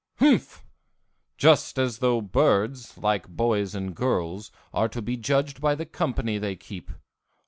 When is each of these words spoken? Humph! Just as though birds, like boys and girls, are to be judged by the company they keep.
Humph! 0.17 0.65
Just 1.37 1.77
as 1.77 1.99
though 1.99 2.21
birds, 2.21 2.97
like 2.97 3.27
boys 3.27 3.75
and 3.75 3.95
girls, 3.95 4.49
are 4.73 4.89
to 4.89 4.99
be 4.99 5.15
judged 5.15 5.61
by 5.61 5.75
the 5.75 5.85
company 5.85 6.39
they 6.39 6.55
keep. 6.55 6.89